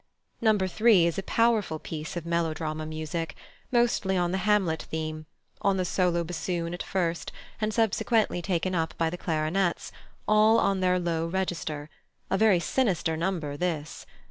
[0.41, 0.57] No.
[0.57, 3.35] 3 is a powerful piece of melodrama music,
[3.71, 5.27] mostly on the Hamlet theme,
[5.61, 7.31] on the solo bassoon at first,
[7.61, 9.91] and subsequently taken up by the clarinets,
[10.27, 11.87] all on their low register:
[12.31, 14.07] a very sinister number this.